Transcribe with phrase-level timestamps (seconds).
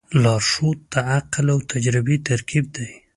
[0.23, 2.89] لارښود د عقل او تجربې ترکیب دی.